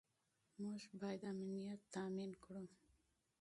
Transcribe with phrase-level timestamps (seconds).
[0.61, 2.63] موږ باید امنیت تامین کړو.